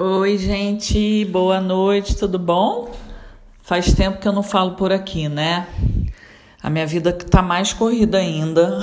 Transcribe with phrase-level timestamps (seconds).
[0.00, 2.92] Oi, gente, boa noite, tudo bom?
[3.60, 5.66] Faz tempo que eu não falo por aqui, né?
[6.62, 8.78] A minha vida tá mais corrida ainda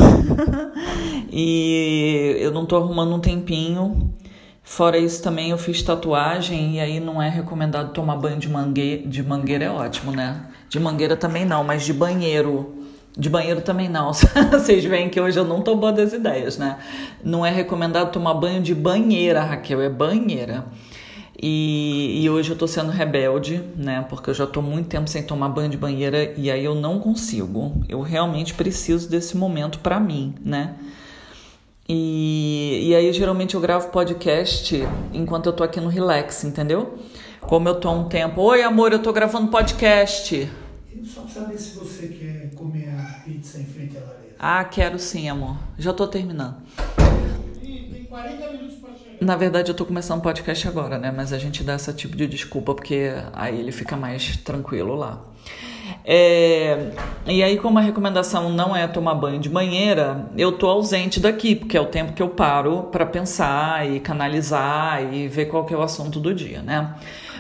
[1.32, 4.14] e eu não tô arrumando um tempinho.
[4.62, 9.08] Fora isso, também eu fiz tatuagem e aí não é recomendado tomar banho de mangueira.
[9.08, 10.48] De mangueira é ótimo, né?
[10.68, 12.76] De mangueira também não, mas de banheiro.
[13.18, 14.12] De banheiro também não.
[14.52, 16.78] Vocês veem que hoje eu não tô boa das ideias, né?
[17.24, 20.66] Não é recomendado tomar banho de banheira, Raquel, é banheira.
[21.42, 24.06] E, e, hoje eu tô sendo rebelde, né?
[24.10, 27.00] Porque eu já tô muito tempo sem tomar banho de banheira e aí eu não
[27.00, 27.84] consigo.
[27.90, 30.76] Eu realmente preciso desse momento para mim, né?
[31.88, 34.82] E, e aí geralmente eu gravo podcast
[35.14, 36.98] enquanto eu tô aqui no relax, entendeu?
[37.42, 40.50] Como eu tô há um tempo, oi amor, eu tô gravando podcast.
[40.96, 44.36] Eu só saber se você quer comer a pizza em frente à lareira.
[44.40, 45.58] Ah, quero sim, amor.
[45.78, 46.65] Já tô terminando.
[48.24, 48.76] Tem 40 minutos
[49.22, 51.12] na verdade, eu tô começando um podcast agora, né?
[51.12, 55.24] Mas a gente dá esse tipo de desculpa porque aí ele fica mais tranquilo lá.
[56.08, 56.92] É,
[57.26, 61.56] e aí, como a recomendação não é tomar banho de banheira, eu tô ausente daqui,
[61.56, 65.74] porque é o tempo que eu paro para pensar e canalizar e ver qual que
[65.74, 66.94] é o assunto do dia, né?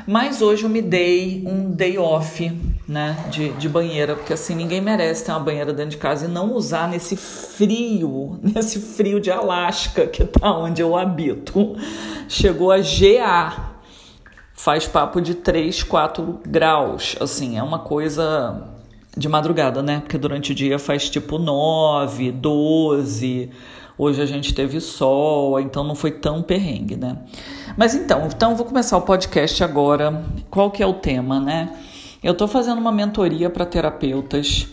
[0.08, 2.52] Mas hoje eu me dei um day off,
[2.88, 6.28] né, de, de banheira, porque assim ninguém merece ter uma banheira dentro de casa e
[6.28, 11.76] não usar nesse frio, nesse frio de Alasca que tá onde eu habito.
[12.28, 13.75] Chegou a gear
[14.56, 17.16] faz papo de 3, 4 graus.
[17.20, 18.64] Assim, é uma coisa
[19.16, 20.00] de madrugada, né?
[20.00, 23.52] Porque durante o dia faz tipo 9, 12.
[23.97, 27.17] Hoje a gente teve sol, então não foi tão perrengue, né?
[27.78, 30.23] Mas então, então vou começar o podcast agora.
[30.50, 31.73] Qual que é o tema, né?
[32.23, 34.67] Eu tô fazendo uma mentoria para terapeutas.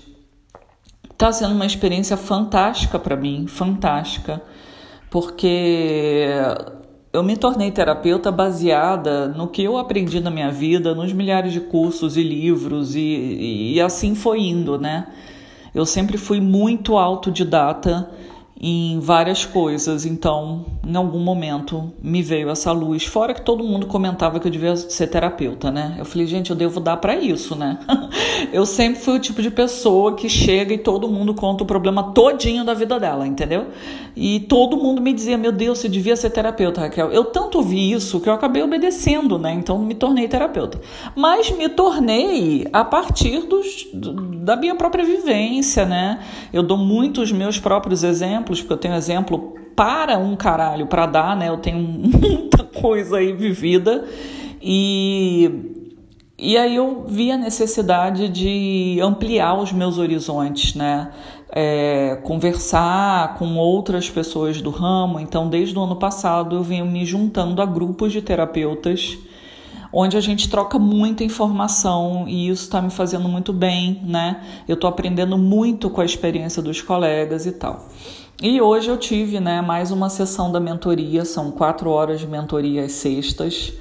[1.18, 4.42] Tá sendo uma experiência fantástica para mim, fantástica,
[5.08, 6.26] porque
[7.12, 11.60] eu me tornei terapeuta baseada no que eu aprendi na minha vida, nos milhares de
[11.60, 15.06] cursos e livros, e, e assim foi indo, né?
[15.74, 18.10] Eu sempre fui muito autodidata
[18.64, 23.04] em várias coisas, então em algum momento me veio essa luz.
[23.04, 25.96] Fora que todo mundo comentava que eu devia ser terapeuta, né?
[25.98, 27.80] Eu falei, gente, eu devo dar para isso, né?
[28.52, 32.12] eu sempre fui o tipo de pessoa que chega e todo mundo conta o problema
[32.12, 33.66] todinho da vida dela, entendeu?
[34.14, 37.10] E todo mundo me dizia, meu Deus, você devia ser terapeuta, Raquel.
[37.10, 39.52] Eu tanto vi isso que eu acabei obedecendo, né?
[39.52, 40.80] Então me tornei terapeuta.
[41.16, 43.88] Mas me tornei a partir dos,
[44.42, 46.18] da minha própria vivência, né?
[46.52, 51.36] Eu dou muitos meus próprios exemplos porque eu tenho exemplo para um caralho para dar,
[51.36, 51.48] né?
[51.48, 54.04] Eu tenho muita coisa aí vivida
[54.60, 55.78] e
[56.38, 61.12] e aí eu vi a necessidade de ampliar os meus horizontes, né?
[61.54, 65.20] É, conversar com outras pessoas do ramo.
[65.20, 69.18] Então, desde o ano passado, eu venho me juntando a grupos de terapeutas
[69.92, 74.42] onde a gente troca muita informação e isso está me fazendo muito bem, né?
[74.66, 77.88] Eu estou aprendendo muito com a experiência dos colegas e tal.
[78.42, 82.84] E hoje eu tive né, mais uma sessão da mentoria, são quatro horas de mentoria
[82.84, 83.72] às sextas.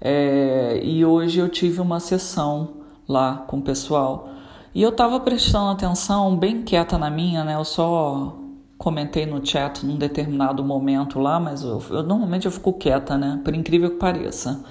[0.00, 2.74] É, e hoje eu tive uma sessão
[3.08, 4.28] lá com o pessoal.
[4.74, 7.54] E eu estava prestando atenção, bem quieta na minha, né?
[7.54, 8.36] Eu só
[8.76, 13.40] comentei no chat num determinado momento lá, mas eu, eu, normalmente eu fico quieta, né?
[13.42, 14.62] Por incrível que pareça.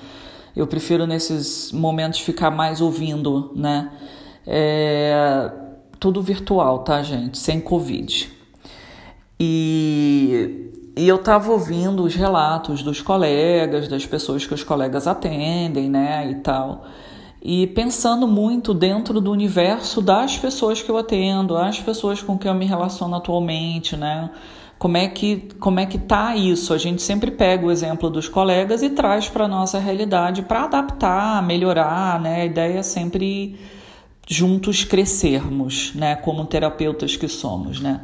[0.55, 3.91] Eu prefiro nesses momentos ficar mais ouvindo, né?
[4.45, 5.51] É,
[5.99, 7.37] tudo virtual, tá, gente?
[7.37, 8.29] Sem Covid.
[9.39, 15.89] E, e eu estava ouvindo os relatos dos colegas, das pessoas que os colegas atendem,
[15.89, 16.85] né, e tal.
[17.41, 22.49] E pensando muito dentro do universo das pessoas que eu atendo, as pessoas com quem
[22.49, 24.29] eu me relaciono atualmente, né?
[24.77, 26.73] Como é que como é que tá isso?
[26.73, 31.41] A gente sempre pega o exemplo dos colegas e traz para nossa realidade para adaptar,
[31.41, 32.41] melhorar, né?
[32.41, 33.55] A ideia é sempre
[34.27, 38.01] juntos crescermos, né, como terapeutas que somos, né?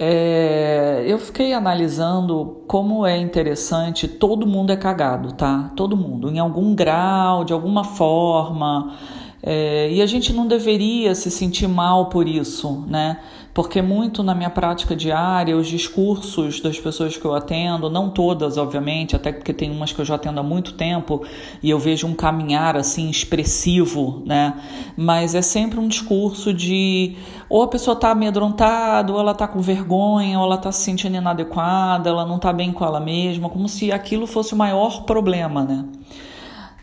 [0.00, 5.72] É, eu fiquei analisando como é interessante, todo mundo é cagado, tá?
[5.74, 8.94] Todo mundo, em algum grau, de alguma forma.
[9.42, 13.18] É, e a gente não deveria se sentir mal por isso, né?
[13.58, 18.56] Porque muito na minha prática diária, os discursos das pessoas que eu atendo, não todas,
[18.56, 21.24] obviamente, até porque tem umas que eu já atendo há muito tempo
[21.60, 24.54] e eu vejo um caminhar assim expressivo, né?
[24.96, 27.16] Mas é sempre um discurso de
[27.48, 31.16] ou a pessoa está amedrontada, ou ela está com vergonha, ou ela está se sentindo
[31.16, 35.64] inadequada, ela não está bem com ela mesma, como se aquilo fosse o maior problema,
[35.64, 35.84] né?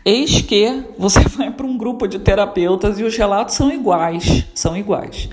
[0.04, 4.76] Eis que você vai para um grupo de terapeutas e os relatos são iguais, são
[4.76, 5.30] iguais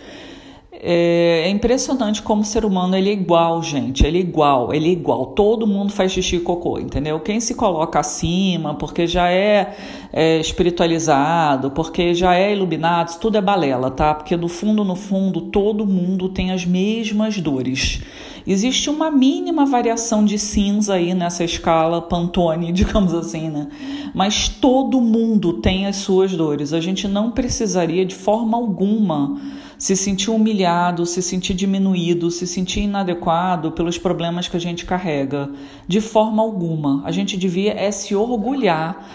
[0.86, 4.06] é, é, impressionante como o ser humano ele é igual, gente.
[4.06, 5.28] Ele é igual, ele é igual.
[5.28, 7.22] Todo mundo faz xixi e cocô, entendeu?
[7.22, 9.78] Quem se coloca acima porque já é,
[10.12, 14.14] é espiritualizado, porque já é iluminado, isso tudo é balela, tá?
[14.14, 18.02] Porque no fundo, no fundo, todo mundo tem as mesmas dores.
[18.46, 23.70] Existe uma mínima variação de cinza aí nessa escala Pantone, digamos assim, né?
[24.14, 26.74] Mas todo mundo tem as suas dores.
[26.74, 29.40] A gente não precisaria de forma alguma
[29.84, 35.50] se sentir humilhado, se sentir diminuído, se sentir inadequado pelos problemas que a gente carrega.
[35.86, 37.02] De forma alguma.
[37.04, 39.06] A gente devia é se orgulhar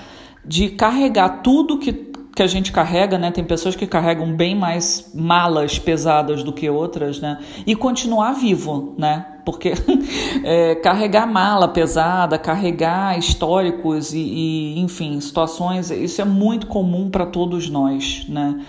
[0.45, 2.07] de carregar tudo que
[2.37, 3.33] que a gente carrega, né?
[3.33, 7.39] Tem pessoas que carregam bem mais malas pesadas do que outras, né?
[7.67, 9.27] E continuar vivo, né?
[9.45, 9.73] Porque
[10.45, 17.27] é, carregar mala pesada, carregar históricos e, e, enfim, situações, isso é muito comum para
[17.27, 18.61] todos nós, né?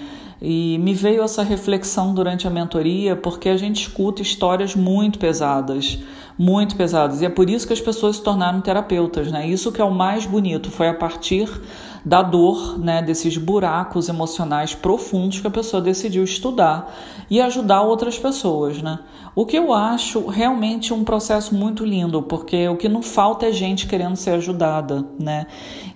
[0.41, 5.99] E me veio essa reflexão durante a mentoria porque a gente escuta histórias muito pesadas,
[6.37, 7.21] muito pesadas.
[7.21, 9.47] E é por isso que as pessoas se tornaram terapeutas, né?
[9.47, 11.49] Isso que é o mais bonito, foi a partir
[12.03, 16.95] da dor, né, desses buracos emocionais profundos que a pessoa decidiu estudar
[17.29, 18.99] e ajudar outras pessoas, né?
[19.35, 23.51] O que eu acho realmente um processo muito lindo, porque o que não falta é
[23.51, 25.45] gente querendo ser ajudada, né?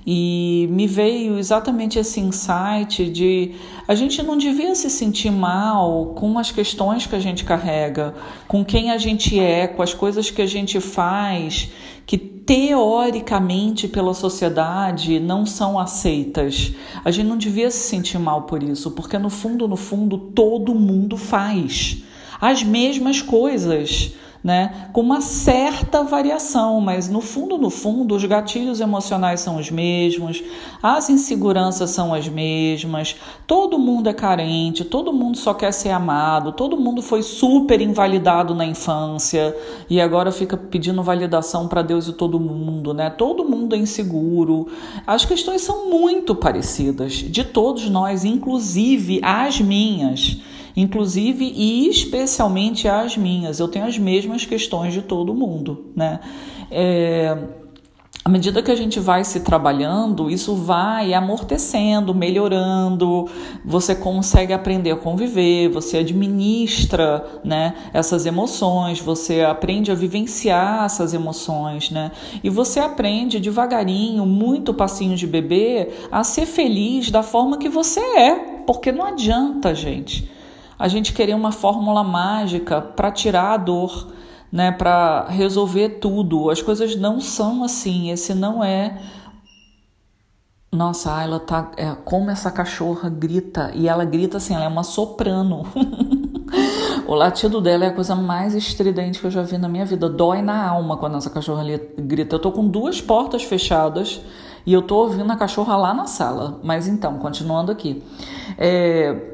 [0.05, 3.55] E me veio exatamente esse insight de
[3.87, 8.13] a gente não devia se sentir mal com as questões que a gente carrega,
[8.47, 11.71] com quem a gente é, com as coisas que a gente faz
[12.05, 16.73] que teoricamente pela sociedade não são aceitas.
[17.03, 20.75] A gente não devia se sentir mal por isso, porque no fundo, no fundo, todo
[20.75, 22.03] mundo faz
[22.41, 24.13] as mesmas coisas
[24.43, 24.89] né?
[24.91, 30.43] Com uma certa variação, mas no fundo, no fundo, os gatilhos emocionais são os mesmos,
[30.81, 33.15] as inseguranças são as mesmas,
[33.47, 38.53] todo mundo é carente, todo mundo só quer ser amado, todo mundo foi super invalidado
[38.53, 39.55] na infância
[39.89, 43.09] e agora fica pedindo validação para Deus e todo mundo, né?
[43.09, 44.67] Todo mundo é inseguro.
[45.07, 50.41] As questões são muito parecidas de todos nós, inclusive as minhas
[50.75, 53.59] inclusive e especialmente as minhas.
[53.59, 56.19] Eu tenho as mesmas questões de todo mundo, né?
[56.71, 57.37] É,
[58.25, 63.27] à medida que a gente vai se trabalhando, isso vai amortecendo, melhorando,
[63.65, 71.13] você consegue aprender a conviver, você administra né, essas emoções, você aprende a vivenciar essas
[71.13, 72.13] emoções, né?
[72.41, 77.99] E você aprende devagarinho, muito passinho de bebê, a ser feliz da forma que você
[77.99, 78.35] é,
[78.65, 80.31] porque não adianta, gente
[80.77, 84.13] a gente querer uma fórmula mágica para tirar a dor,
[84.51, 86.49] né, para resolver tudo.
[86.49, 88.11] As coisas não são assim.
[88.11, 88.97] Esse não é
[90.73, 91.71] nossa, ela tá.
[91.77, 93.71] É, como essa cachorra grita.
[93.75, 95.63] E ela grita assim, ela é uma soprano.
[97.05, 100.09] o latido dela é a coisa mais estridente que eu já vi na minha vida.
[100.09, 101.63] Dói na alma quando essa cachorra
[101.95, 102.35] grita.
[102.35, 104.19] Eu tô com duas portas fechadas
[104.65, 106.59] e eu tô ouvindo a cachorra lá na sala.
[106.63, 108.01] Mas então, continuando aqui.
[108.57, 109.32] É,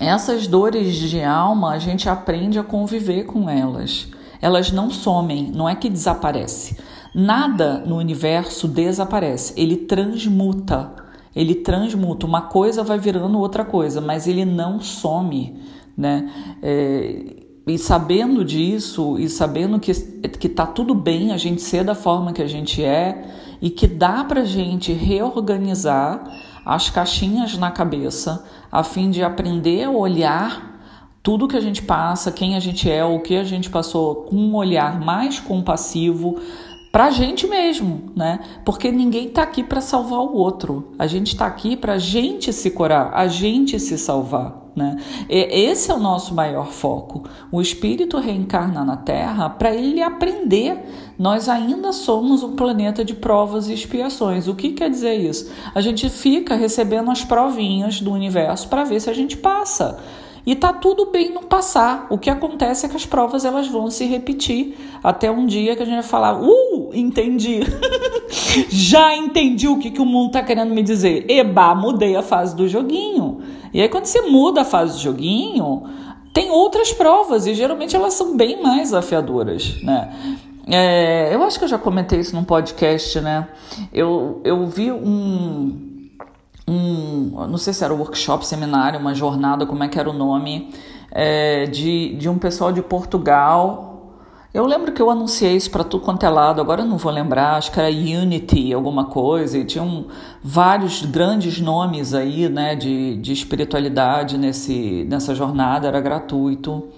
[0.00, 4.08] essas dores de alma, a gente aprende a conviver com elas.
[4.40, 6.78] Elas não somem, não é que desaparece.
[7.14, 10.90] Nada no universo desaparece, ele transmuta.
[11.36, 15.60] Ele transmuta, uma coisa vai virando outra coisa, mas ele não some,
[15.96, 16.28] né?
[16.62, 17.36] É,
[17.66, 22.32] e sabendo disso, e sabendo que, que tá tudo bem a gente ser da forma
[22.32, 23.22] que a gente é,
[23.60, 26.24] e que dá pra gente reorganizar
[26.64, 30.70] as caixinhas na cabeça, a fim de aprender a olhar
[31.22, 34.36] tudo que a gente passa, quem a gente é, o que a gente passou, com
[34.36, 36.40] um olhar mais compassivo
[36.90, 38.40] para a gente mesmo, né?
[38.64, 40.92] Porque ninguém está aqui para salvar o outro.
[40.98, 44.69] A gente está aqui para a gente se curar, a gente se salvar.
[44.80, 44.96] Né?
[45.28, 47.24] Esse é o nosso maior foco.
[47.52, 50.78] O espírito reencarna na Terra para ele aprender.
[51.18, 54.48] Nós ainda somos um planeta de provas e expiações.
[54.48, 55.52] O que quer dizer isso?
[55.74, 59.98] A gente fica recebendo as provinhas do universo para ver se a gente passa.
[60.46, 62.06] E tá tudo bem não passar.
[62.08, 65.82] O que acontece é que as provas elas vão se repetir até um dia que
[65.82, 67.60] a gente vai falar: "Uh, entendi.
[68.70, 71.26] Já entendi o que, que o mundo tá querendo me dizer.
[71.28, 73.39] Eba, mudei a fase do joguinho".
[73.72, 75.84] E aí quando você muda a fase do joguinho,
[76.32, 80.12] tem outras provas e geralmente elas são bem mais afiadoras, né?
[80.66, 83.48] É, eu acho que eu já comentei isso num podcast, né?
[83.92, 85.88] Eu, eu vi um
[86.70, 90.12] um, não sei se era um workshop, seminário, uma jornada, como é que era o
[90.12, 90.70] nome,
[91.10, 93.89] é, de, de um pessoal de Portugal
[94.52, 97.12] Eu lembro que eu anunciei isso para tu quanto é lado, agora eu não vou
[97.12, 100.06] lembrar, acho que era Unity, alguma coisa, e tinham
[100.42, 106.88] vários grandes nomes aí, né, de, de espiritualidade nesse, nessa jornada, era gratuito.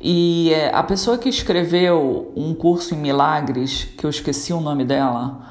[0.00, 4.84] E é, a pessoa que escreveu um curso em milagres, que eu esqueci o nome
[4.84, 5.46] dela,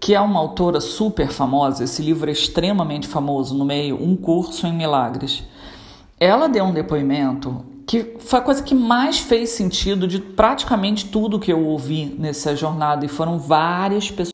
[0.00, 4.66] que é uma autora super famosa, esse livro é extremamente famoso no meio, Um Curso
[4.66, 5.44] em Milagres.
[6.18, 11.38] Ela deu um depoimento que foi a coisa que mais fez sentido de praticamente tudo
[11.38, 14.32] que eu ouvi nessa jornada, e foram várias pessoas